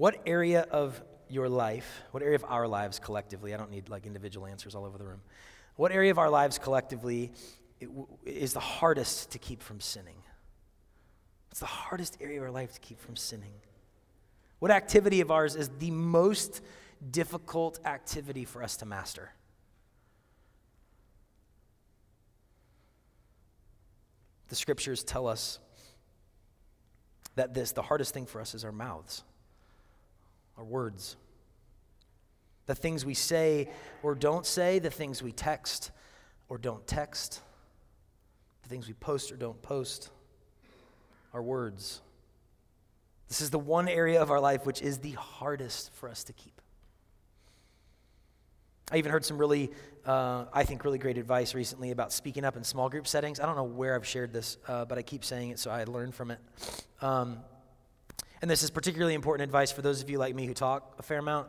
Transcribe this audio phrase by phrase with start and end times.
[0.00, 4.06] What area of your life, what area of our lives collectively, I don't need like
[4.06, 5.20] individual answers all over the room,
[5.76, 7.32] what area of our lives collectively
[8.24, 10.16] is the hardest to keep from sinning?
[11.50, 13.52] It's the hardest area of our life to keep from sinning.
[14.58, 16.62] What activity of ours is the most
[17.10, 19.34] difficult activity for us to master?
[24.48, 25.58] The scriptures tell us
[27.34, 29.24] that this, the hardest thing for us is our mouths,
[30.56, 31.16] our words.
[32.66, 33.68] The things we say
[34.02, 35.90] or don't say, the things we text
[36.48, 37.40] or don't text,
[38.62, 40.10] the things we post or don't post,
[41.32, 42.00] our words.
[43.28, 46.32] This is the one area of our life which is the hardest for us to
[46.32, 46.60] keep.
[48.92, 49.70] I even heard some really,
[50.04, 53.38] uh, I think, really great advice recently about speaking up in small group settings.
[53.38, 55.84] I don't know where I've shared this, uh, but I keep saying it, so I
[55.84, 56.40] learned from it.
[57.00, 57.38] Um,
[58.42, 61.02] and this is particularly important advice for those of you like me who talk a
[61.02, 61.48] fair amount.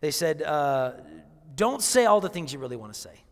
[0.00, 0.92] They said, uh,
[1.54, 3.22] don't say all the things you really want to say.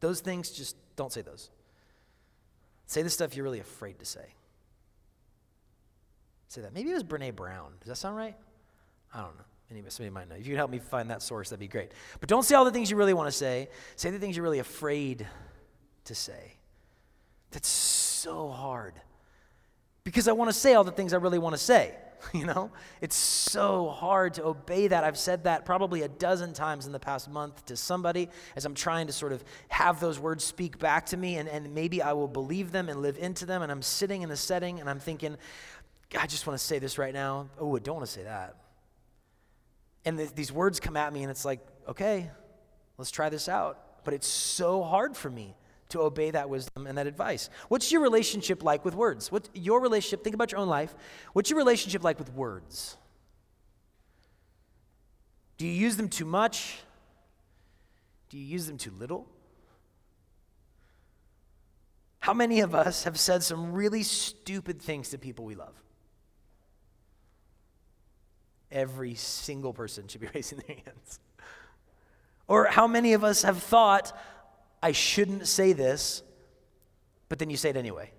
[0.00, 1.50] Those things, just don't say those.
[2.86, 4.34] Say the stuff you're really afraid to say.
[6.48, 6.72] Say that.
[6.72, 7.72] Maybe it was Brene Brown.
[7.80, 8.36] Does that sound right?
[9.12, 9.44] I don't know.
[9.70, 10.36] Anyway, somebody might know.
[10.36, 11.90] If you could help me find that source, that'd be great.
[12.20, 13.68] But don't say all the things you really want to say.
[13.96, 15.26] Say the things you're really afraid
[16.04, 16.52] to say.
[17.50, 18.94] That's so hard.
[20.06, 21.94] Because I want to say all the things I really want to say.
[22.32, 22.70] You know?
[23.02, 25.04] It's so hard to obey that.
[25.04, 28.74] I've said that probably a dozen times in the past month to somebody as I'm
[28.74, 32.14] trying to sort of have those words speak back to me, and, and maybe I
[32.14, 33.62] will believe them and live into them.
[33.62, 35.36] And I'm sitting in the setting and I'm thinking,
[36.18, 37.48] I just want to say this right now.
[37.60, 38.56] Oh, I don't want to say that.
[40.04, 42.30] And th- these words come at me, and it's like, okay,
[42.96, 44.04] let's try this out.
[44.04, 45.54] But it's so hard for me
[45.90, 47.48] to obey that wisdom and that advice.
[47.68, 49.30] What's your relationship like with words?
[49.30, 50.24] What's your relationship?
[50.24, 50.94] Think about your own life.
[51.32, 52.96] What's your relationship like with words?
[55.58, 56.78] Do you use them too much?
[58.28, 59.26] Do you use them too little?
[62.18, 65.80] How many of us have said some really stupid things to people we love?
[68.70, 71.20] Every single person should be raising their hands.
[72.48, 74.16] Or how many of us have thought,
[74.82, 76.22] I shouldn't say this,
[77.28, 78.10] but then you say it anyway?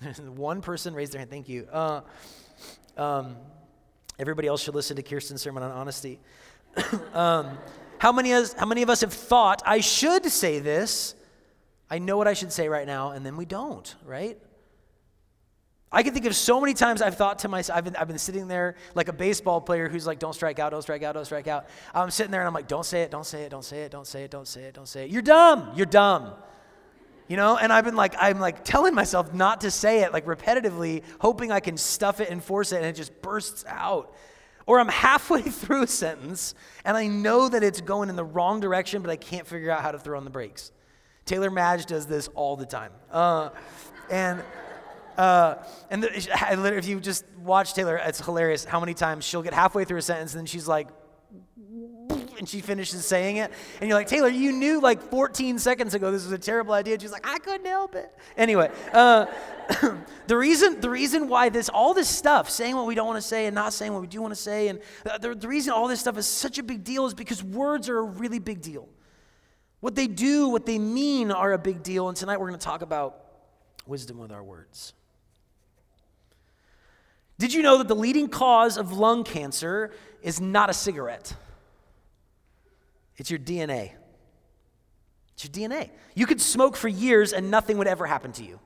[0.34, 1.30] One person raised their hand.
[1.30, 1.66] Thank you.
[1.70, 2.00] Uh,
[2.96, 3.36] um,
[4.18, 6.20] everybody else should listen to Kirsten's sermon on honesty.
[7.14, 7.58] um,
[7.98, 11.14] how, many how many of us have thought, I should say this?
[11.90, 14.38] I know what I should say right now, and then we don't, right?
[15.92, 18.18] I can think of so many times I've thought to myself, I've been, I've been
[18.18, 21.24] sitting there like a baseball player who's like, don't strike out, don't strike out, don't
[21.24, 21.66] strike out.
[21.92, 23.90] I'm sitting there and I'm like, don't say it, don't say it, don't say it,
[23.90, 25.10] don't say it, don't say it, don't say it.
[25.10, 26.34] You're dumb, you're dumb.
[27.26, 30.26] You know, and I've been like, I'm like telling myself not to say it like
[30.26, 34.14] repetitively, hoping I can stuff it and force it, and it just bursts out.
[34.66, 38.60] Or I'm halfway through a sentence and I know that it's going in the wrong
[38.60, 40.70] direction, but I can't figure out how to throw on the brakes.
[41.24, 42.92] Taylor Madge does this all the time.
[43.10, 43.50] Uh,
[44.10, 44.42] and
[45.16, 45.56] uh,
[45.90, 49.84] and the, if you just watch Taylor, it's hilarious how many times she'll get halfway
[49.84, 50.88] through a sentence and then she's like,
[52.40, 53.52] and she finishes saying it.
[53.80, 56.98] And you're like, Taylor, you knew like 14 seconds ago this was a terrible idea.
[56.98, 58.10] She's like, I couldn't help it.
[58.36, 59.26] Anyway, uh,
[60.26, 63.28] the reason the reason why this all this stuff, saying what we don't want to
[63.28, 64.80] say and not saying what we do want to say, and
[65.20, 67.98] the, the reason all this stuff is such a big deal is because words are
[67.98, 68.88] a really big deal.
[69.80, 72.08] What they do, what they mean are a big deal.
[72.08, 73.24] And tonight we're going to talk about
[73.86, 74.92] wisdom with our words.
[77.40, 81.34] Did you know that the leading cause of lung cancer is not a cigarette?
[83.16, 83.92] It's your DNA.
[85.32, 85.88] It's your DNA.
[86.14, 88.60] You could smoke for years and nothing would ever happen to you.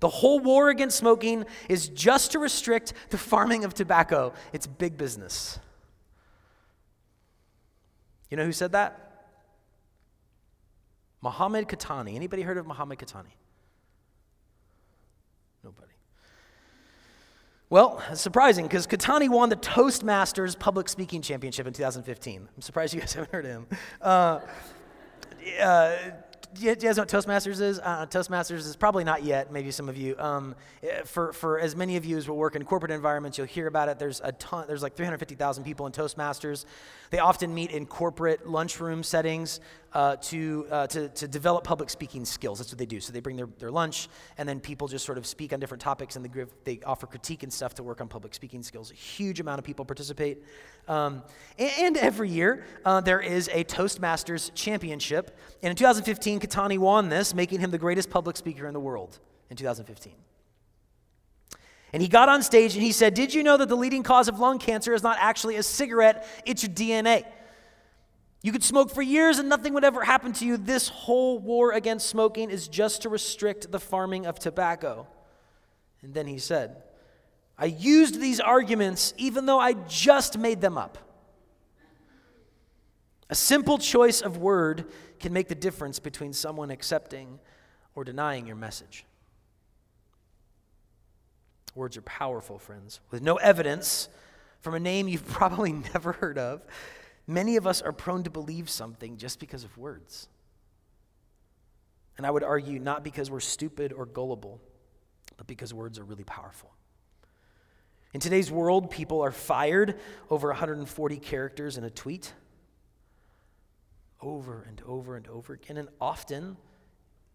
[0.00, 4.32] The whole war against smoking is just to restrict the farming of tobacco.
[4.52, 5.60] It's big business.
[8.28, 9.28] You know who said that?
[11.22, 12.16] Muhammad Qahtani.
[12.16, 13.36] Anybody heard of Muhammad Qahtani?
[15.62, 15.92] Nobody.
[17.70, 22.48] Well, surprising because Qahtani won the Toastmasters Public Speaking Championship in 2015.
[22.56, 23.66] I'm surprised you guys haven't heard of him.
[24.00, 24.40] Uh,
[25.60, 25.96] uh,
[26.54, 27.78] do you guys know what Toastmasters is?
[27.78, 30.18] Uh, Toastmasters is probably not yet, maybe some of you.
[30.18, 30.54] Um,
[31.04, 33.90] for, for as many of you as will work in corporate environments, you'll hear about
[33.90, 33.98] it.
[33.98, 36.64] There's a ton, there's like 350,000 people in Toastmasters.
[37.10, 39.60] They often meet in corporate lunchroom settings
[39.92, 42.58] uh, to, uh, to, to develop public speaking skills.
[42.58, 43.00] That's what they do.
[43.00, 45.80] So they bring their, their lunch, and then people just sort of speak on different
[45.80, 48.90] topics, and they, they offer critique and stuff to work on public speaking skills.
[48.90, 50.42] A huge amount of people participate.
[50.86, 51.22] Um,
[51.58, 55.36] and, and, every year, uh, there is a Toastmasters championship.
[55.62, 59.18] And in 2015, Qahtani won this, making him the greatest public speaker in the world
[59.50, 60.14] in 2015.
[61.92, 64.28] And he got on stage and he said, Did you know that the leading cause
[64.28, 67.24] of lung cancer is not actually a cigarette, it's your DNA?
[68.42, 70.56] You could smoke for years and nothing would ever happen to you.
[70.56, 75.08] This whole war against smoking is just to restrict the farming of tobacco.
[76.02, 76.82] And then he said,
[77.58, 80.98] I used these arguments even though I just made them up.
[83.30, 84.86] A simple choice of word
[85.18, 87.40] can make the difference between someone accepting
[87.94, 89.04] or denying your message.
[91.74, 93.00] Words are powerful, friends.
[93.10, 94.08] With no evidence
[94.60, 96.62] from a name you've probably never heard of,
[97.28, 100.28] many of us are prone to believe something just because of words.
[102.16, 104.60] And I would argue not because we're stupid or gullible,
[105.36, 106.72] but because words are really powerful.
[108.12, 112.32] In today's world, people are fired over 140 characters in a tweet
[114.20, 115.76] over and over and over again.
[115.76, 116.56] And often,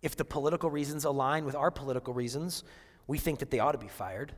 [0.02, 2.64] if the political reasons align with our political reasons,
[3.08, 4.34] we think that they ought to be fired.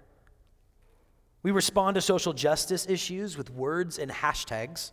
[1.41, 4.91] We respond to social justice issues with words and hashtags,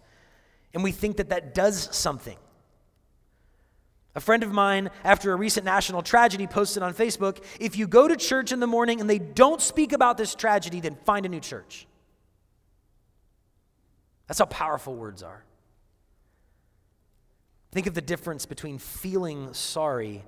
[0.75, 2.37] and we think that that does something.
[4.15, 8.07] A friend of mine, after a recent national tragedy, posted on Facebook if you go
[8.07, 11.29] to church in the morning and they don't speak about this tragedy, then find a
[11.29, 11.87] new church.
[14.29, 15.45] That's how powerful words are.
[17.71, 20.23] Think of the difference between feeling sorry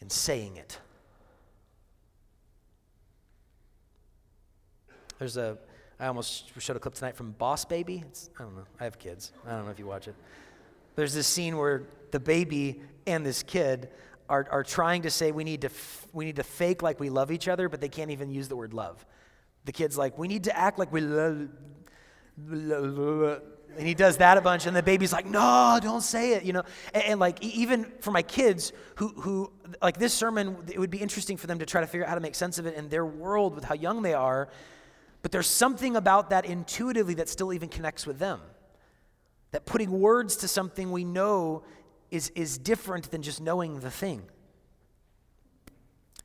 [0.00, 0.78] and saying it.
[5.18, 5.58] There's a,
[6.02, 8.02] I almost showed a clip tonight from Boss Baby.
[8.08, 8.64] It's, I don't know.
[8.80, 9.30] I have kids.
[9.46, 10.16] I don't know if you watch it.
[10.96, 13.88] There's this scene where the baby and this kid
[14.28, 17.08] are, are trying to say we need to, f- we need to fake like we
[17.08, 19.06] love each other, but they can't even use the word love.
[19.64, 21.50] The kid's like, we need to act like we love.
[22.48, 26.52] And he does that a bunch, and the baby's like, no, don't say it, you
[26.52, 26.64] know.
[26.92, 30.98] And, and, like, even for my kids who, who, like, this sermon, it would be
[30.98, 32.88] interesting for them to try to figure out how to make sense of it in
[32.88, 34.48] their world with how young they are.
[35.22, 38.40] But there's something about that intuitively that still even connects with them.
[39.52, 41.62] That putting words to something we know
[42.10, 44.22] is, is different than just knowing the thing.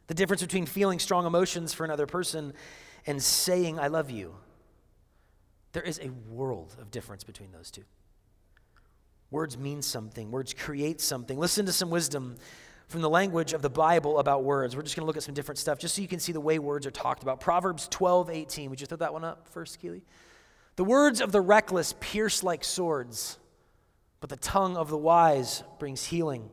[0.07, 2.53] The difference between feeling strong emotions for another person
[3.05, 4.35] and saying, I love you.
[5.73, 7.83] There is a world of difference between those two.
[9.29, 11.38] Words mean something, words create something.
[11.38, 12.38] Listen to some wisdom
[12.87, 14.75] from the language of the Bible about words.
[14.75, 16.39] We're just going to look at some different stuff just so you can see the
[16.39, 17.39] way words are talked about.
[17.39, 18.69] Proverbs 12, 18.
[18.69, 20.03] Would you throw that one up first, Keely?
[20.77, 23.39] The words of the reckless pierce like swords,
[24.21, 26.49] but the tongue of the wise brings healing.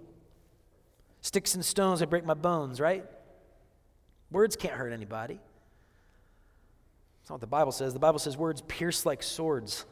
[1.20, 3.04] Sticks and stones, they break my bones, right?
[4.30, 5.38] Words can't hurt anybody.
[7.20, 7.92] That's not what the Bible says.
[7.92, 9.86] The Bible says words pierce like swords.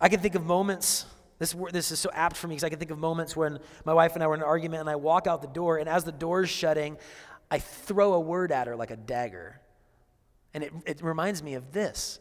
[0.00, 1.06] I can think of moments,
[1.52, 3.92] this, this is so apt for me because I can think of moments when my
[3.92, 6.04] wife and I were in an argument and I walk out the door, and as
[6.04, 6.96] the door is shutting,
[7.50, 9.60] I throw a word at her like a dagger.
[10.54, 12.20] And it, it reminds me of this.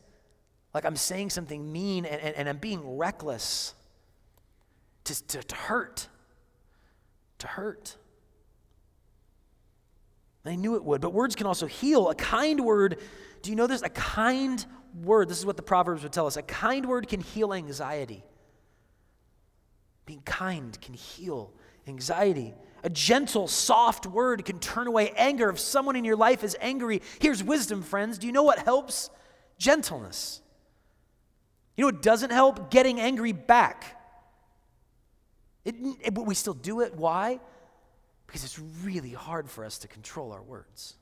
[0.73, 3.73] Like I'm saying something mean and, and, and I'm being reckless
[5.05, 6.07] to, to, to hurt.
[7.39, 7.95] To hurt.
[10.45, 12.09] I knew it would, but words can also heal.
[12.09, 12.99] A kind word
[13.43, 13.81] do you know this?
[13.81, 14.65] A kind
[15.03, 18.23] word, this is what the Proverbs would tell us a kind word can heal anxiety.
[20.05, 21.51] Being kind can heal
[21.87, 22.53] anxiety.
[22.83, 25.49] A gentle, soft word can turn away anger.
[25.49, 28.17] If someone in your life is angry, here's wisdom, friends.
[28.17, 29.09] Do you know what helps?
[29.57, 30.41] Gentleness.
[31.77, 32.69] You know what doesn't help?
[32.69, 33.99] Getting angry back.
[35.63, 36.95] It, it, but we still do it.
[36.95, 37.39] Why?
[38.27, 40.95] Because it's really hard for us to control our words.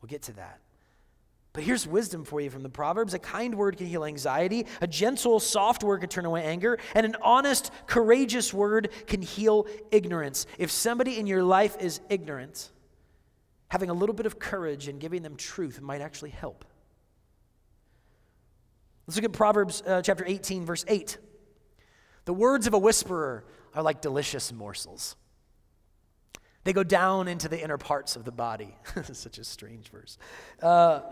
[0.00, 0.60] We'll get to that.
[1.54, 4.88] But here's wisdom for you from the Proverbs a kind word can heal anxiety, a
[4.88, 10.46] gentle, soft word can turn away anger, and an honest, courageous word can heal ignorance.
[10.58, 12.72] If somebody in your life is ignorant,
[13.68, 16.64] having a little bit of courage and giving them truth might actually help.
[19.06, 21.18] Let's look at Proverbs uh, chapter 18, verse 8.
[22.24, 23.44] The words of a whisperer
[23.74, 25.14] are like delicious morsels.
[26.64, 28.74] They go down into the inner parts of the body.
[29.12, 30.18] Such a strange verse.
[30.60, 31.02] Uh,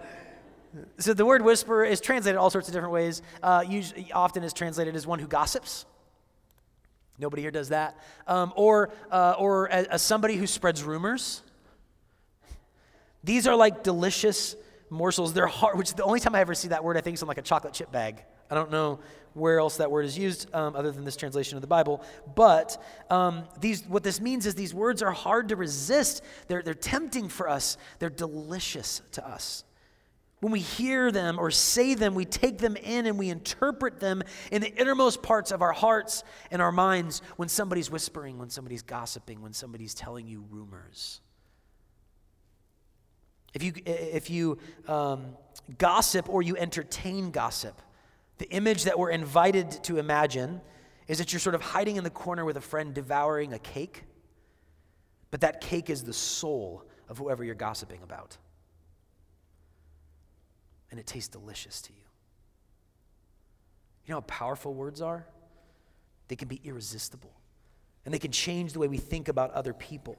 [0.98, 3.22] so the word whisperer is translated all sorts of different ways.
[3.42, 5.86] Uh, usually, often is translated as one who gossips.
[7.18, 7.98] Nobody here does that.
[8.26, 11.42] Um, or uh, or as, somebody who spreads rumors.
[13.24, 14.56] These are like delicious
[14.90, 15.32] morsels.
[15.32, 17.28] They're hard, which the only time I ever see that word, I think, is on
[17.28, 18.22] like a chocolate chip bag.
[18.50, 18.98] I don't know
[19.34, 22.04] where else that word is used um, other than this translation of the Bible.
[22.34, 26.22] But um, these, what this means is these words are hard to resist.
[26.48, 29.64] They're, they're tempting for us, they're delicious to us.
[30.42, 34.24] When we hear them or say them, we take them in and we interpret them
[34.50, 38.82] in the innermost parts of our hearts and our minds when somebody's whispering, when somebody's
[38.82, 41.20] gossiping, when somebody's telling you rumors.
[43.54, 44.58] If you, if you
[44.88, 45.36] um,
[45.78, 47.80] gossip or you entertain gossip,
[48.38, 50.60] the image that we're invited to imagine
[51.06, 54.02] is that you're sort of hiding in the corner with a friend devouring a cake,
[55.30, 58.38] but that cake is the soul of whoever you're gossiping about.
[60.92, 62.04] And it tastes delicious to you.
[64.06, 65.26] You know how powerful words are?
[66.28, 67.32] They can be irresistible,
[68.04, 70.18] and they can change the way we think about other people.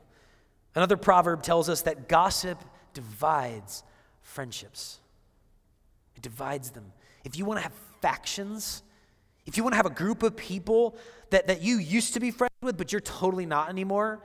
[0.76, 2.62] Another proverb tells us that gossip
[2.94, 3.84] divides
[4.22, 5.00] friendships,
[6.16, 6.92] it divides them.
[7.24, 8.84] If you want to have factions,
[9.46, 10.98] if you want to have a group of people
[11.30, 14.24] that, that you used to be friends with, but you're totally not anymore,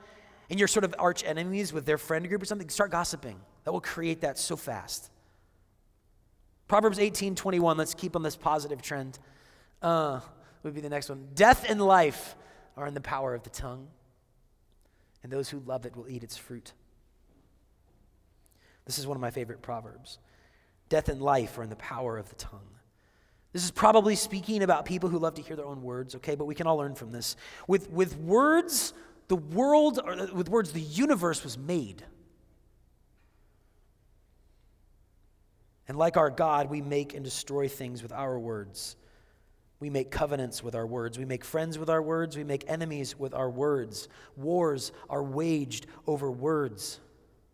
[0.49, 3.39] and you're sort of arch enemies with their friend group or something, start gossiping.
[3.65, 5.11] That will create that so fast.
[6.69, 9.19] Proverbs 18 21, let's keep on this positive trend.
[9.81, 10.21] Uh,
[10.63, 11.27] would be the next one.
[11.33, 12.35] Death and life
[12.77, 13.87] are in the power of the tongue,
[15.23, 16.73] and those who love it will eat its fruit.
[18.85, 20.19] This is one of my favorite proverbs.
[20.89, 22.75] Death and life are in the power of the tongue.
[23.51, 26.35] This is probably speaking about people who love to hear their own words, okay?
[26.35, 27.35] But we can all learn from this.
[27.67, 28.93] With, with words,
[29.27, 32.03] the world, or with words, the universe was made.
[35.89, 38.95] And like our God, we make and destroy things with our words.
[39.79, 41.17] We make covenants with our words.
[41.17, 42.37] We make friends with our words.
[42.37, 44.07] We make enemies with our words.
[44.37, 46.99] Wars are waged over words.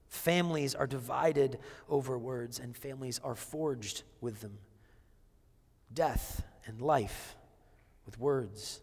[0.10, 4.58] Families are divided over words, and families are forged with them
[5.94, 7.38] death and life
[8.06, 8.82] with words.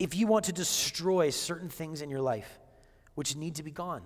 [0.00, 2.58] If you want to destroy certain things in your life
[3.14, 4.02] which need to be gone,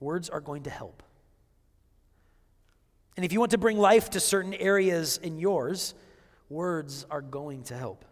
[0.00, 1.02] words are going to help.
[3.16, 5.94] And if you want to bring life to certain areas in yours,
[6.48, 8.04] words are going to help.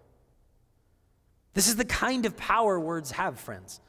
[1.54, 3.80] This is the kind of power words have, friends,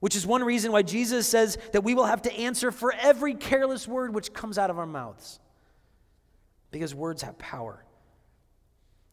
[0.00, 3.34] which is one reason why Jesus says that we will have to answer for every
[3.34, 5.40] careless word which comes out of our mouths.
[6.70, 7.82] Because words have power.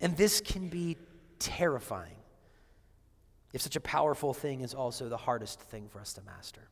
[0.02, 0.98] And this can be
[1.40, 2.18] terrifying
[3.54, 6.68] if such a powerful thing is also the hardest thing for us to master.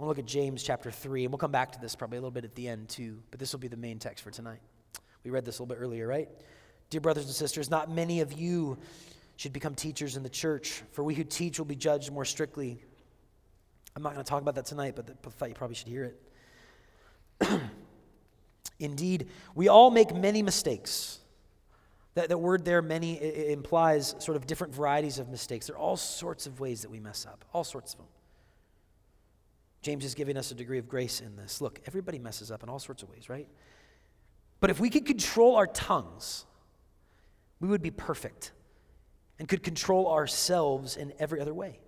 [0.00, 2.30] To look at James chapter 3, and we'll come back to this probably a little
[2.30, 4.60] bit at the end too, but this will be the main text for tonight.
[5.24, 6.26] We read this a little bit earlier, right?
[6.88, 8.78] Dear brothers and sisters, not many of you
[9.36, 12.82] should become teachers in the church, for we who teach will be judged more strictly.
[13.94, 16.14] I'm not going to talk about that tonight, but I thought you probably should hear
[17.40, 17.60] it.
[18.78, 21.18] Indeed, we all make many mistakes.
[22.14, 25.66] That, that word there, many, implies sort of different varieties of mistakes.
[25.66, 28.06] There are all sorts of ways that we mess up, all sorts of them.
[29.82, 31.60] James is giving us a degree of grace in this.
[31.60, 33.48] Look, everybody messes up in all sorts of ways, right?
[34.60, 36.44] But if we could control our tongues,
[37.60, 38.52] we would be perfect
[39.38, 41.80] and could control ourselves in every other way.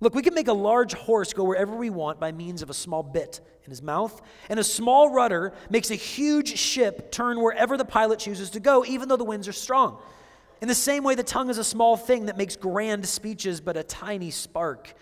[0.00, 2.74] Look, we can make a large horse go wherever we want by means of a
[2.74, 7.76] small bit in his mouth, and a small rudder makes a huge ship turn wherever
[7.76, 10.00] the pilot chooses to go, even though the winds are strong.
[10.60, 13.76] In the same way, the tongue is a small thing that makes grand speeches, but
[13.76, 14.94] a tiny spark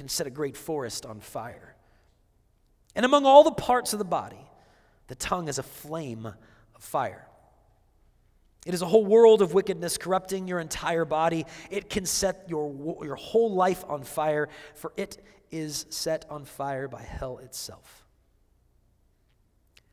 [0.00, 1.76] can set a great forest on fire.
[2.94, 4.40] And among all the parts of the body,
[5.08, 7.28] the tongue is a flame of fire.
[8.64, 11.44] It is a whole world of wickedness corrupting your entire body.
[11.70, 16.88] It can set your, your whole life on fire, for it is set on fire
[16.88, 18.06] by hell itself.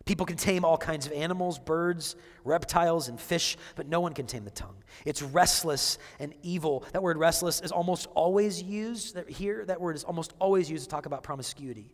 [0.07, 4.25] People can tame all kinds of animals, birds, reptiles, and fish, but no one can
[4.25, 4.77] tame the tongue.
[5.05, 6.85] It's restless and evil.
[6.93, 9.65] That word restless is almost always used here.
[9.65, 11.93] That word is almost always used to talk about promiscuity.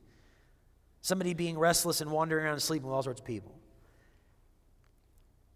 [1.01, 3.55] Somebody being restless and wandering around and sleeping with all sorts of people.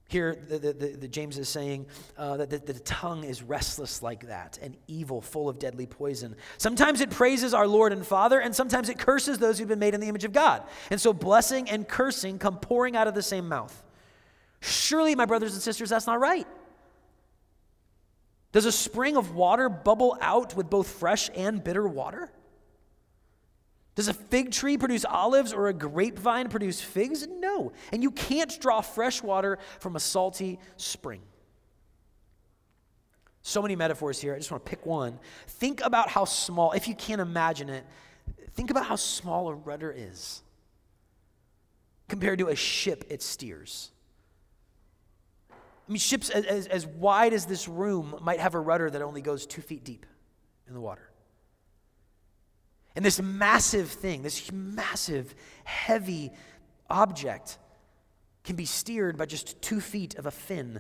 [0.10, 1.88] Here, the, the, the, James is saying
[2.18, 6.36] uh, that the, the tongue is restless like that and evil, full of deadly poison.
[6.58, 9.94] Sometimes it praises our Lord and Father, and sometimes it curses those who've been made
[9.94, 10.64] in the image of God.
[10.92, 13.84] And so blessing and cursing come pouring out of the same mouth.
[14.62, 16.48] Surely, my brothers and sisters, that's not right.
[18.54, 22.32] Does a spring of water bubble out with both fresh and bitter water?
[23.98, 27.28] Does a fig tree produce olives or a grapevine produce figs?
[27.28, 27.72] No.
[27.92, 31.20] And you can't draw fresh water from a salty spring.
[33.42, 34.36] So many metaphors here.
[34.36, 35.18] I just want to pick one.
[35.48, 37.88] Think about how small, if you can't imagine it,
[38.54, 40.44] think about how small a rudder is
[42.08, 43.90] compared to a ship it steers.
[45.50, 45.56] I
[45.92, 49.48] mean, ships as, as, wide as this room might have a rudder that only goes
[49.48, 50.06] two feet deep
[50.68, 51.07] in the water.
[52.98, 55.36] And this massive thing, this massive,
[55.66, 56.32] heavy
[56.90, 57.60] object,
[58.44, 60.80] can be steered by just two feet of a fin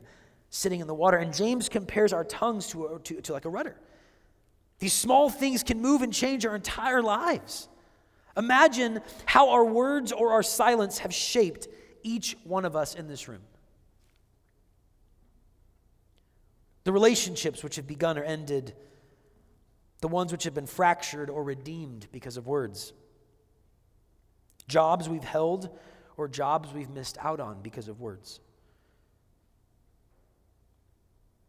[0.49, 1.17] sitting in the water.
[1.17, 3.75] And James compares our tongues to, a, to, to like a rudder.
[4.79, 7.69] These small things can move and change our entire lives.
[8.35, 11.67] Imagine how our words or our silence have shaped
[12.01, 13.43] each one of us in this room.
[16.83, 18.73] The relationships which have begun or ended,
[20.01, 22.93] the ones which have been fractured or redeemed because of words.
[24.67, 25.69] Jobs we've held
[26.17, 28.39] or jobs we've missed out on because of words.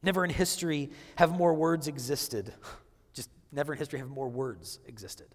[0.03, 2.53] Never in history have more words existed.
[3.13, 5.27] Just never in history have more words existed.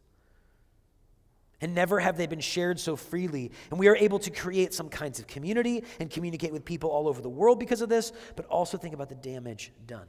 [1.61, 3.51] And never have they been shared so freely.
[3.69, 7.07] And we are able to create some kinds of community and communicate with people all
[7.07, 10.07] over the world because of this, but also think about the damage done.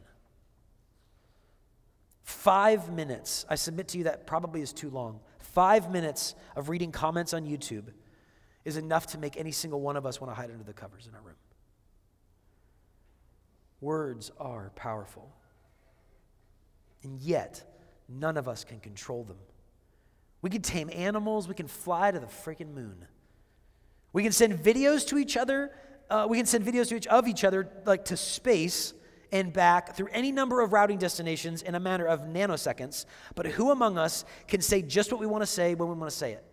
[2.25, 5.21] Five minutes, I submit to you that probably is too long.
[5.39, 7.85] Five minutes of reading comments on YouTube
[8.65, 11.07] is enough to make any single one of us want to hide under the covers
[11.07, 11.37] in our room.
[13.83, 15.31] Words are powerful.
[17.03, 17.63] And yet,
[18.09, 19.37] none of us can control them.
[20.41, 23.05] We can tame animals, we can fly to the freaking moon.
[24.15, 25.73] We can send videos to each other,
[26.09, 28.95] uh, we can send videos to each, of each other like to space
[29.35, 33.05] and back through any number of routing destinations in a matter of nanoseconds.
[33.35, 36.09] But who among us can say just what we want to say when we want
[36.09, 36.45] to say it?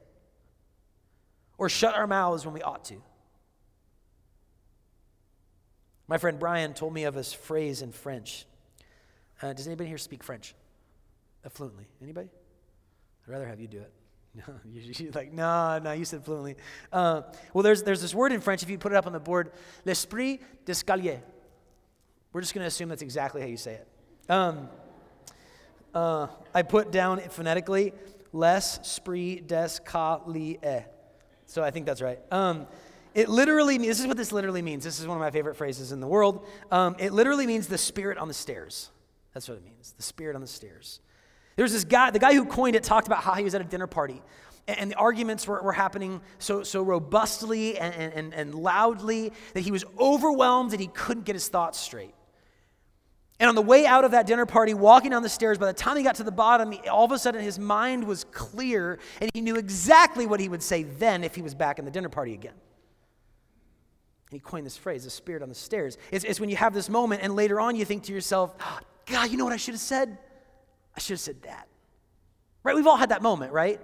[1.59, 2.95] Or shut our mouths when we ought to?
[6.07, 8.47] My friend Brian told me of this phrase in French.
[9.43, 10.55] Uh, does anybody here speak French
[11.45, 11.85] uh, fluently?
[12.01, 12.29] Anybody?
[13.27, 13.93] I'd rather have you do it.
[14.33, 16.55] No, you're like, no, no, you said fluently.
[16.91, 17.23] Uh,
[17.53, 19.51] well, there's, there's this word in French, if you put it up on the board,
[19.83, 21.21] l'esprit d'escalier.
[22.33, 23.88] We're just going to assume that's exactly how you say it.
[24.29, 24.69] Um,
[25.93, 27.93] uh, I put down phonetically,
[28.31, 30.85] les spree des ka li d'escalier.
[31.45, 32.19] So I think that's right.
[32.31, 32.67] Um,
[33.13, 34.85] it literally means, this is what this literally means.
[34.85, 36.47] This is one of my favorite phrases in the world.
[36.71, 38.89] Um, it literally means the spirit on the stairs.
[39.33, 41.01] That's what it means, the spirit on the stairs.
[41.57, 43.65] There's this guy, the guy who coined it talked about how he was at a
[43.65, 44.21] dinner party.
[44.67, 49.71] And the arguments were, were happening so, so robustly and, and, and loudly that he
[49.71, 52.13] was overwhelmed and he couldn't get his thoughts straight.
[53.41, 55.73] And on the way out of that dinner party, walking down the stairs, by the
[55.73, 59.32] time he got to the bottom, all of a sudden his mind was clear and
[59.34, 62.08] he knew exactly what he would say then if he was back in the dinner
[62.08, 62.54] party again.
[64.30, 65.97] And He coined this phrase, the spirit on the stairs.
[66.12, 68.56] It's, it's when you have this moment and later on you think to yourself,
[69.08, 70.19] God, you know what I should have said?
[70.95, 71.67] I should have said that.
[72.62, 72.75] Right?
[72.75, 73.82] We've all had that moment, right?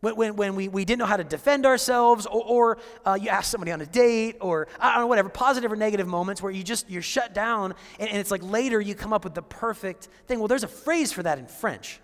[0.00, 3.28] When, when, when we, we didn't know how to defend ourselves, or, or uh, you
[3.28, 6.50] ask somebody on a date, or I don't know, whatever, positive or negative moments where
[6.50, 9.42] you just, you're shut down, and, and it's like later you come up with the
[9.42, 10.38] perfect thing.
[10.38, 12.00] Well, there's a phrase for that in French.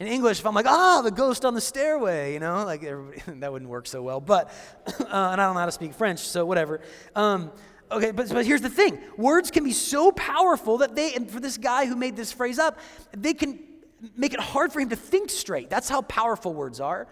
[0.00, 2.80] In English, if I'm like, ah, oh, the ghost on the stairway, you know, like
[3.26, 4.20] that wouldn't work so well.
[4.20, 4.48] But,
[4.86, 6.80] uh, and I don't know how to speak French, so whatever.
[7.14, 7.52] Um,
[7.92, 11.38] okay, but, but here's the thing words can be so powerful that they, and for
[11.38, 12.78] this guy who made this phrase up,
[13.16, 13.67] they can
[14.16, 15.70] make it hard for him to think straight.
[15.70, 17.06] That's how powerful words are.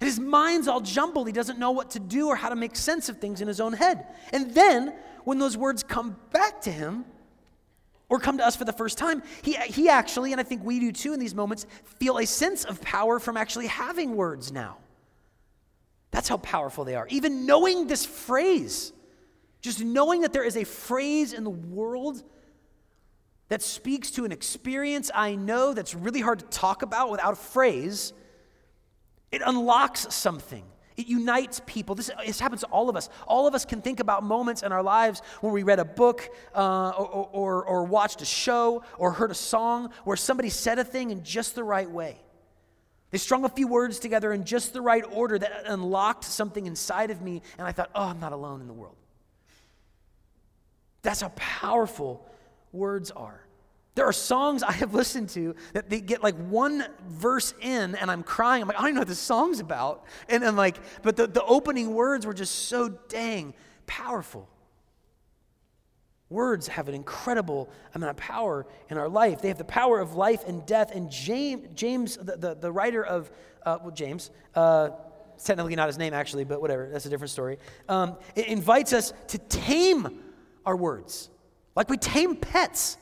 [0.00, 1.26] And his mind's all jumbled.
[1.26, 3.60] He doesn't know what to do or how to make sense of things in his
[3.60, 4.06] own head.
[4.32, 4.94] And then,
[5.24, 7.04] when those words come back to him,
[8.12, 10.78] or come to us for the first time, he, he actually, and I think we
[10.78, 11.66] do too in these moments,
[11.98, 14.76] feel a sense of power from actually having words now.
[16.10, 17.06] That's how powerful they are.
[17.08, 18.92] Even knowing this phrase,
[19.62, 22.22] just knowing that there is a phrase in the world
[23.52, 27.36] that speaks to an experience I know that's really hard to talk about without a
[27.36, 28.14] phrase,
[29.30, 30.64] it unlocks something.
[30.96, 31.94] It unites people.
[31.94, 33.10] This, this, happens to all of us.
[33.26, 36.30] All of us can think about moments in our lives when we read a book
[36.54, 40.84] uh, or, or, or watched a show or heard a song where somebody said a
[40.84, 42.18] thing in just the right way.
[43.10, 47.10] They strung a few words together in just the right order that unlocked something inside
[47.10, 48.96] of me, and I thought, oh, I'm not alone in the world.
[51.02, 52.26] That's how powerful
[52.72, 53.46] words are.
[53.94, 58.10] There are songs I have listened to that they get like one verse in and
[58.10, 58.62] I'm crying.
[58.62, 60.04] I'm like, I don't even know what this song's about.
[60.28, 63.52] And I'm like, but the, the opening words were just so dang
[63.86, 64.48] powerful.
[66.30, 69.42] Words have an incredible amount of power in our life.
[69.42, 70.92] They have the power of life and death.
[70.94, 73.30] And James, James the, the, the writer of,
[73.66, 74.90] uh, well, James, uh,
[75.44, 77.58] technically not his name actually, but whatever, that's a different story,
[77.90, 80.22] um, it invites us to tame
[80.64, 81.28] our words
[81.74, 82.96] like we tame pets.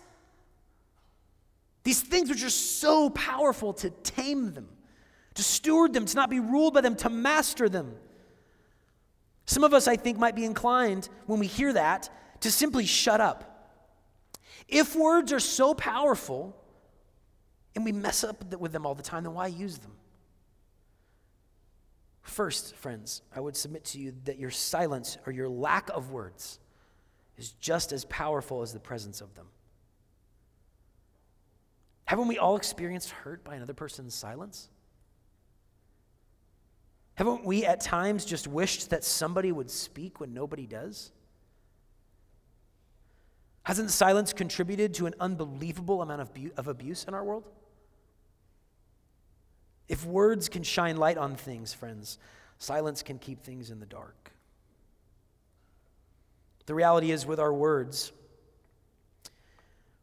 [1.82, 4.68] These things which are so powerful to tame them,
[5.34, 7.94] to steward them, to not be ruled by them, to master them.
[9.46, 13.20] Some of us, I think, might be inclined when we hear that to simply shut
[13.20, 13.46] up.
[14.68, 16.56] If words are so powerful
[17.74, 19.92] and we mess up with them all the time, then why use them?
[22.22, 26.60] First, friends, I would submit to you that your silence or your lack of words
[27.40, 29.46] is just as powerful as the presence of them.
[32.04, 34.68] Haven't we all experienced hurt by another person's silence?
[37.14, 41.12] Haven't we at times just wished that somebody would speak when nobody does?
[43.62, 47.44] Hasn't silence contributed to an unbelievable amount of, bu- of abuse in our world?
[49.88, 52.18] If words can shine light on things, friends,
[52.58, 54.32] silence can keep things in the dark.
[56.70, 58.12] The reality is, with our words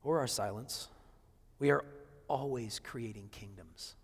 [0.03, 0.89] or our silence,
[1.59, 1.85] we are
[2.27, 3.95] always creating kingdoms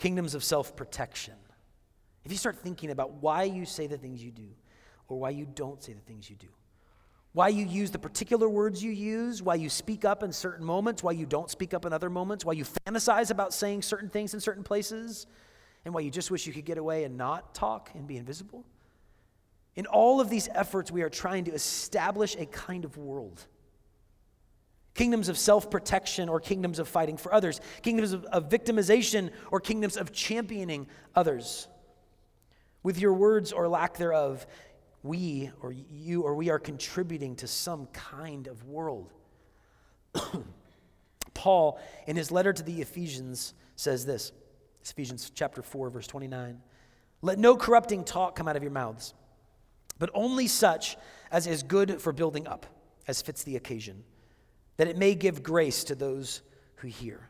[0.00, 1.34] kingdoms of self protection.
[2.24, 4.48] If you start thinking about why you say the things you do
[5.06, 6.48] or why you don't say the things you do,
[7.34, 11.04] why you use the particular words you use, why you speak up in certain moments,
[11.04, 14.34] why you don't speak up in other moments, why you fantasize about saying certain things
[14.34, 15.28] in certain places,
[15.84, 18.64] and why you just wish you could get away and not talk and be invisible.
[19.74, 23.46] In all of these efforts, we are trying to establish a kind of world.
[24.94, 29.60] Kingdoms of self protection or kingdoms of fighting for others, kingdoms of, of victimization or
[29.60, 31.68] kingdoms of championing others.
[32.82, 34.46] With your words or lack thereof,
[35.02, 39.12] we or you or we are contributing to some kind of world.
[41.34, 44.32] Paul, in his letter to the Ephesians, says this
[44.84, 46.60] Ephesians chapter 4, verse 29.
[47.22, 49.14] Let no corrupting talk come out of your mouths,
[50.02, 50.96] but only such
[51.30, 52.66] as is good for building up,
[53.06, 54.02] as fits the occasion,
[54.76, 56.42] that it may give grace to those
[56.74, 57.28] who hear.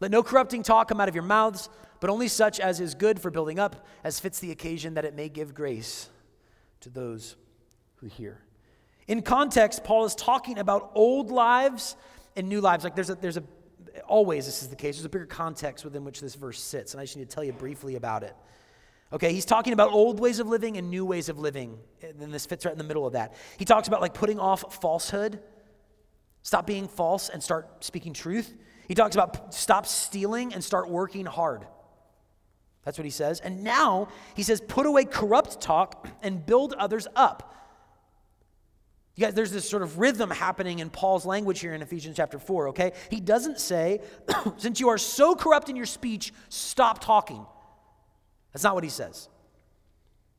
[0.00, 1.68] Let no corrupting talk come out of your mouths,
[2.00, 5.14] but only such as is good for building up, as fits the occasion, that it
[5.14, 6.08] may give grace
[6.80, 7.36] to those
[7.96, 8.40] who hear.
[9.06, 11.96] In context, Paul is talking about old lives
[12.34, 12.82] and new lives.
[12.82, 13.42] Like there's a, there's a,
[14.08, 14.96] always this is the case.
[14.96, 17.44] There's a bigger context within which this verse sits, and I just need to tell
[17.44, 18.34] you briefly about it.
[19.12, 22.46] Okay, he's talking about old ways of living and new ways of living, and this
[22.46, 23.34] fits right in the middle of that.
[23.56, 25.40] He talks about like putting off falsehood,
[26.42, 28.54] stop being false and start speaking truth.
[28.86, 31.66] He talks about stop stealing and start working hard.
[32.84, 33.40] That's what he says.
[33.40, 37.54] And now he says, put away corrupt talk and build others up.
[39.16, 42.38] You guys, there's this sort of rhythm happening in Paul's language here in Ephesians chapter
[42.38, 42.92] 4, okay?
[43.10, 44.00] He doesn't say,
[44.56, 47.44] since you are so corrupt in your speech, stop talking.
[48.52, 49.28] That's not what he says.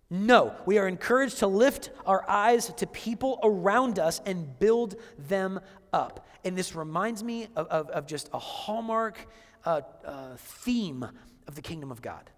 [0.09, 5.61] No, we are encouraged to lift our eyes to people around us and build them
[5.93, 6.27] up.
[6.43, 9.25] And this reminds me of, of, of just a hallmark
[9.65, 11.07] uh, uh, theme
[11.47, 12.29] of the kingdom of God.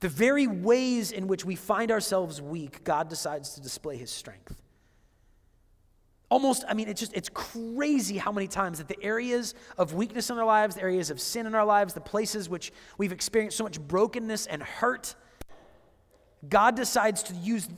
[0.00, 4.60] The very ways in which we find ourselves weak, God decides to display his strength.
[6.32, 10.30] Almost, I mean, it's just, it's crazy how many times that the areas of weakness
[10.30, 13.58] in our lives, the areas of sin in our lives, the places which we've experienced
[13.58, 15.14] so much brokenness and hurt,
[16.48, 17.68] God decides to use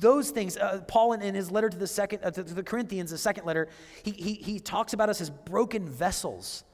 [0.00, 0.58] those things.
[0.58, 3.16] Uh, Paul, in, in, his letter to the second uh, to, to the Corinthians, the
[3.16, 3.68] second letter,
[4.02, 6.64] he, he, he talks about us as broken vessels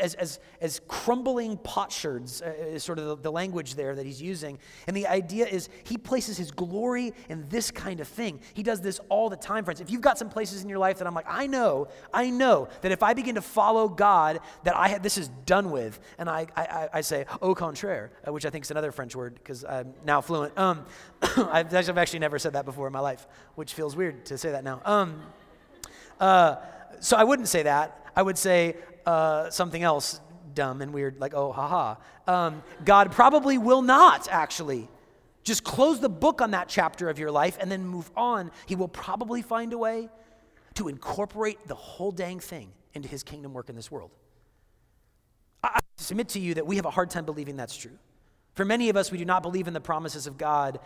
[0.00, 4.20] as, as, as crumbling potsherds, uh, is sort of the, the language there that he's
[4.20, 4.58] using.
[4.86, 8.40] And the idea is he places his glory in this kind of thing.
[8.54, 9.80] He does this all the time, friends.
[9.80, 12.68] If you've got some places in your life that I'm like, I know, I know
[12.80, 15.98] that if I begin to follow God, that I have, this is done with.
[16.18, 19.34] And I, I, I say, au contraire, uh, which I think is another French word
[19.34, 20.56] because I'm now fluent.
[20.58, 20.84] Um,
[21.22, 24.50] I've, I've actually never said that before in my life, which feels weird to say
[24.52, 24.80] that now.
[24.84, 25.22] Um,
[26.20, 26.56] uh,
[27.00, 27.98] so I wouldn't say that.
[28.14, 28.76] I would say,
[29.06, 30.20] uh, something else
[30.54, 31.96] dumb and weird, like, oh, haha.
[32.26, 34.88] Um, God probably will not actually.
[35.44, 38.50] Just close the book on that chapter of your life and then move on.
[38.66, 40.08] He will probably find a way
[40.74, 44.10] to incorporate the whole dang thing into his kingdom work in this world.
[45.64, 47.98] I submit to you that we have a hard time believing that's true.
[48.54, 50.78] For many of us, we do not believe in the promises of God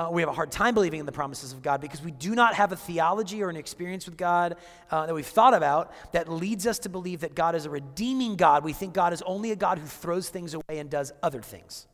[0.00, 2.34] uh, we have a hard time believing in the promises of God because we do
[2.34, 4.56] not have a theology or an experience with God
[4.90, 8.36] uh, that we've thought about that leads us to believe that God is a redeeming
[8.36, 8.64] God.
[8.64, 11.86] We think God is only a God who throws things away and does other things.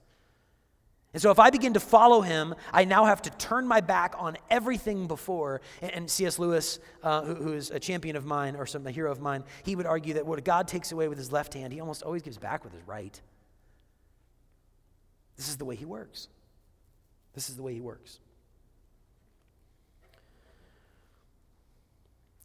[1.14, 4.14] And so, if I begin to follow him, I now have to turn my back
[4.18, 5.60] on everything before.
[5.80, 6.38] And, and C.S.
[6.38, 9.42] Lewis, uh, who, who is a champion of mine or some a hero of mine,
[9.64, 12.22] he would argue that what God takes away with his left hand, he almost always
[12.22, 13.20] gives back with his right.
[15.36, 16.28] This is the way he works.
[17.36, 18.18] This is the way he works.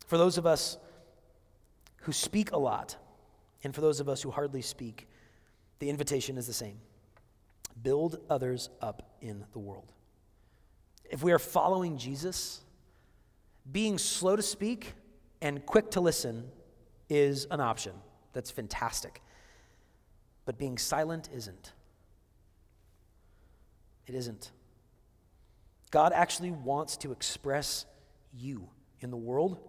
[0.06, 0.78] For those of us
[2.02, 2.98] who speak a lot,
[3.64, 5.08] and for those of us who hardly speak,
[5.80, 6.78] the invitation is the same
[7.82, 9.94] build others up in the world.
[11.10, 12.62] If we are following Jesus,
[13.72, 14.94] being slow to speak
[15.42, 16.52] and quick to listen
[17.10, 17.94] is an option.
[18.34, 19.22] That's fantastic.
[20.44, 21.72] But being silent isn't.
[24.06, 24.52] It isn't.
[25.92, 27.86] God actually wants to express
[28.34, 28.68] you
[29.02, 29.60] in the world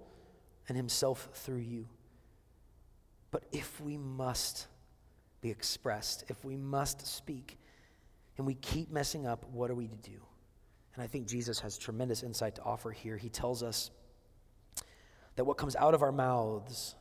[0.69, 1.89] and himself through you.
[3.33, 4.67] But if we must
[5.41, 7.59] be expressed, if we must speak,
[8.39, 10.21] and we keep messing up, what are we to do?
[10.95, 13.17] And I think Jesus has tremendous insight to offer here.
[13.17, 13.91] He tells us
[15.37, 16.95] that what comes out of our mouths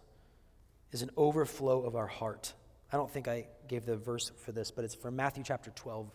[0.91, 2.53] is an overflow of our heart.
[2.91, 6.09] I don't think I gave the verse for this, but it's from Matthew chapter 12,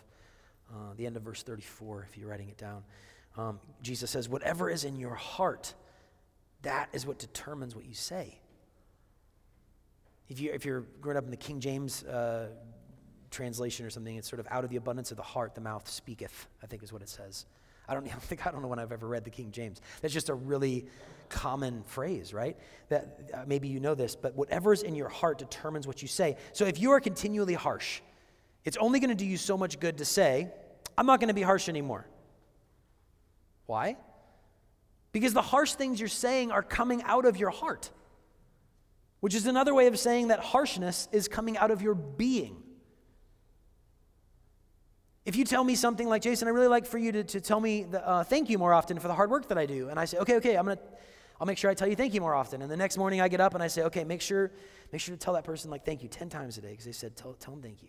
[0.70, 2.82] uh, the end of verse 34, if you're writing it down.
[3.36, 5.74] Um, Jesus says, Whatever is in your heart,
[6.62, 8.40] that is what determines what you say.
[10.28, 12.48] If, you, if you're growing up in the King James uh,
[13.30, 15.88] translation or something, it's sort of out of the abundance of the heart, the mouth
[15.88, 17.46] speaketh, I think is what it says.
[17.88, 19.80] I don't, I don't think I don't know when I've ever read the King James.
[20.00, 20.86] That's just a really
[21.28, 22.56] common phrase, right?
[22.88, 26.36] That uh, maybe you know this, but whatever's in your heart determines what you say.
[26.52, 28.00] So if you are continually harsh,
[28.66, 30.50] it's only going to do you so much good to say,
[30.98, 32.06] "I'm not going to be harsh anymore."
[33.64, 33.96] Why?
[35.12, 37.90] Because the harsh things you're saying are coming out of your heart,
[39.20, 42.62] which is another way of saying that harshness is coming out of your being.
[45.24, 47.58] If you tell me something like, Jason, I really like for you to, to tell
[47.58, 49.88] me the, uh, thank you more often for the hard work that I do.
[49.88, 50.82] And I say, okay, okay, I'm going to,
[51.40, 52.62] I'll make sure I tell you thank you more often.
[52.62, 54.52] And the next morning I get up and I say, okay, make sure,
[54.92, 56.92] make sure to tell that person like thank you 10 times a day because they
[56.92, 57.88] said, tell, tell them thank you.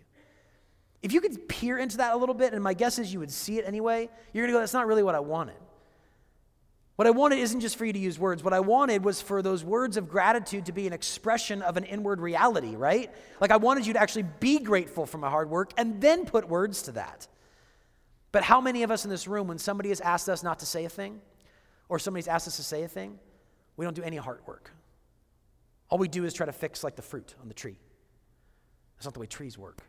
[1.04, 3.32] If you could peer into that a little bit, and my guess is you would
[3.32, 5.56] see it anyway, you're going to go, that's not really what I wanted.
[6.98, 8.44] What I wanted isn't just for you to use words.
[8.44, 11.84] What I wanted was for those words of gratitude to be an expression of an
[11.84, 13.12] inward reality, right?
[13.40, 16.50] Like I wanted you to actually be grateful for my hard work and then put
[16.50, 17.28] words to that.
[18.32, 20.66] But how many of us in this room, when somebody has asked us not to
[20.66, 21.22] say a thing,
[21.88, 23.20] or somebody's asked us to say a thing,
[23.78, 24.72] we don't do any hard work?
[25.90, 27.78] All we do is try to fix like the fruit on the tree.
[28.96, 29.84] That's not the way trees work.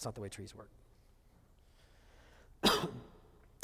[0.00, 0.70] It's not the way trees work.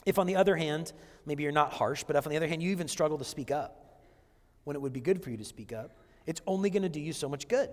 [0.04, 0.92] if, on the other hand,
[1.24, 3.50] maybe you're not harsh, but if, on the other hand, you even struggle to speak
[3.50, 4.02] up
[4.64, 5.96] when it would be good for you to speak up,
[6.26, 7.70] it's only going to do you so much good.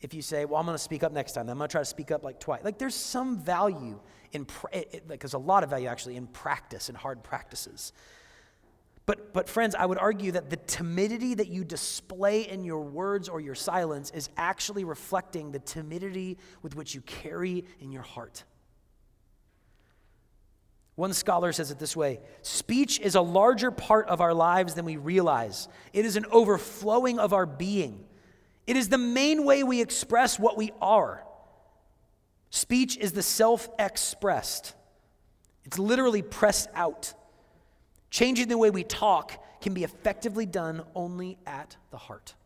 [0.00, 1.82] If you say, well, I'm going to speak up next time, I'm going to try
[1.82, 2.64] to speak up like twice.
[2.64, 4.00] Like, there's some value
[4.32, 4.46] in,
[5.06, 7.92] like, there's a lot of value actually in practice, in hard practices.
[9.06, 13.28] But, but, friends, I would argue that the timidity that you display in your words
[13.28, 18.44] or your silence is actually reflecting the timidity with which you carry in your heart.
[20.96, 24.84] One scholar says it this way speech is a larger part of our lives than
[24.84, 28.04] we realize, it is an overflowing of our being.
[28.66, 31.22] It is the main way we express what we are.
[32.48, 34.74] Speech is the self expressed,
[35.64, 37.12] it's literally pressed out.
[38.14, 42.36] Changing the way we talk can be effectively done only at the heart.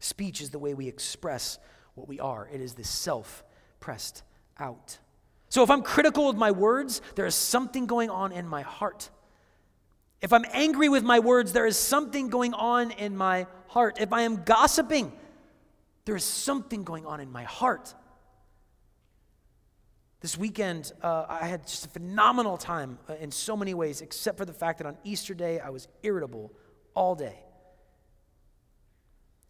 [0.00, 1.58] Speech is the way we express
[1.94, 3.42] what we are, it is the self
[3.80, 4.22] pressed
[4.58, 4.98] out.
[5.48, 9.08] So if I'm critical with my words, there is something going on in my heart.
[10.20, 13.96] If I'm angry with my words, there is something going on in my heart.
[13.98, 15.10] If I am gossiping,
[16.04, 17.94] there is something going on in my heart.
[20.20, 24.36] This weekend, uh, I had just a phenomenal time uh, in so many ways, except
[24.36, 26.52] for the fact that on Easter Day, I was irritable
[26.94, 27.38] all day.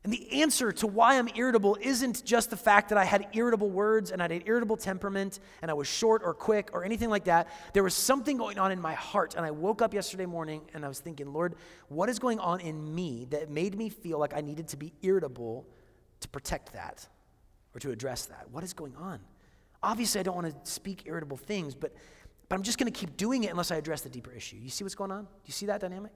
[0.05, 3.69] And the answer to why I'm irritable isn't just the fact that I had irritable
[3.69, 7.11] words and I had an irritable temperament and I was short or quick or anything
[7.11, 7.49] like that.
[7.73, 9.35] There was something going on in my heart.
[9.35, 11.57] And I woke up yesterday morning and I was thinking, Lord,
[11.89, 14.93] what is going on in me that made me feel like I needed to be
[15.03, 15.67] irritable
[16.21, 17.07] to protect that
[17.75, 18.47] or to address that?
[18.51, 19.21] What is going on?
[19.83, 21.95] Obviously, I don't want to speak irritable things, but,
[22.49, 24.57] but I'm just going to keep doing it unless I address the deeper issue.
[24.57, 25.25] You see what's going on?
[25.25, 26.13] Do you see that dynamic?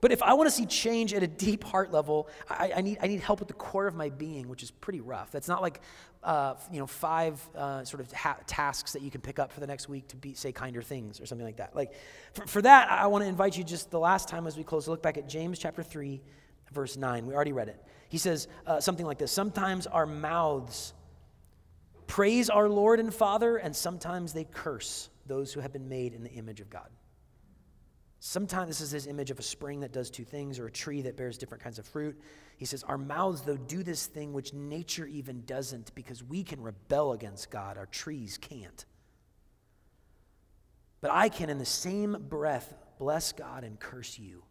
[0.00, 2.98] But if I want to see change at a deep heart level, I, I, need,
[3.00, 5.30] I need help with the core of my being, which is pretty rough.
[5.30, 5.80] That's not like
[6.22, 9.60] uh, you know, five uh, sort of ha- tasks that you can pick up for
[9.60, 11.74] the next week to be, say kinder things or something like that.
[11.74, 11.92] Like
[12.32, 14.84] for, for that, I want to invite you just the last time as we close
[14.84, 16.20] to look back at James chapter 3,
[16.72, 17.26] verse 9.
[17.26, 17.82] We already read it.
[18.08, 20.92] He says uh, something like this Sometimes our mouths
[22.06, 26.22] praise our Lord and Father, and sometimes they curse those who have been made in
[26.22, 26.88] the image of God.
[28.26, 31.02] Sometimes this is his image of a spring that does two things or a tree
[31.02, 32.18] that bears different kinds of fruit.
[32.56, 36.62] He says, Our mouths, though, do this thing which nature even doesn't because we can
[36.62, 37.76] rebel against God.
[37.76, 38.86] Our trees can't.
[41.02, 44.42] But I can, in the same breath, bless God and curse you.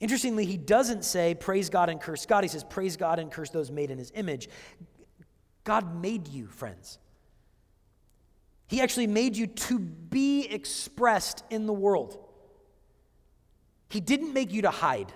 [0.00, 2.42] Interestingly, he doesn't say, Praise God and curse God.
[2.42, 4.48] He says, Praise God and curse those made in his image.
[5.64, 6.98] God made you, friends.
[8.66, 12.18] He actually made you to be expressed in the world.
[13.90, 15.12] He didn't make you to hide.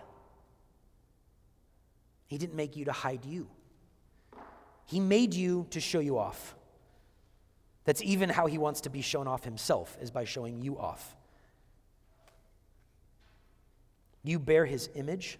[2.26, 3.48] He didn't make you to hide you.
[4.84, 6.54] He made you to show you off.
[7.84, 11.16] That's even how he wants to be shown off himself, is by showing you off.
[14.22, 15.38] You bear his image.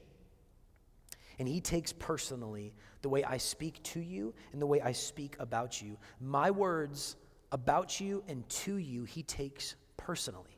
[1.39, 5.37] And He takes personally the way I speak to you and the way I speak
[5.39, 5.99] about you.
[6.21, 7.17] My words
[7.53, 10.57] about you and to you, He takes personally.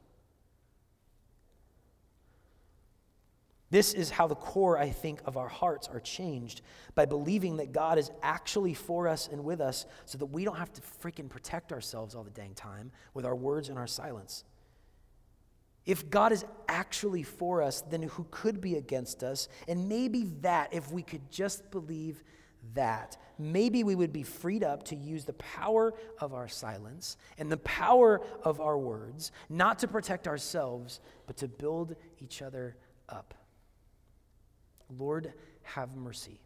[3.71, 6.63] This is how the core, I think, of our hearts are changed
[6.95, 10.57] by believing that God is actually for us and with us so that we don't
[10.57, 14.45] have to freaking protect ourselves all the dang time with our words and our silence.
[15.89, 19.49] If God is actually for us, then who could be against us?
[19.67, 22.23] And maybe that, if we could just believe
[22.75, 27.51] that, maybe we would be freed up to use the power of our silence and
[27.51, 32.77] the power of our words, not to protect ourselves, but to build each other
[33.09, 33.33] up.
[34.91, 36.39] Lord, have mercy.